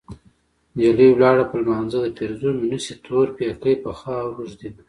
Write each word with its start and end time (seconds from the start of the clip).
نجلۍ 0.75 1.07
ولاړه 1.11 1.43
په 1.49 1.55
لمانځه 1.63 1.97
ده 2.03 2.09
پېرزو 2.17 2.49
مې 2.57 2.65
نشي 2.71 2.93
تور 3.05 3.27
پيکی 3.37 3.73
په 3.83 3.91
خاورو 3.99 4.41
ږدينه 4.51 4.79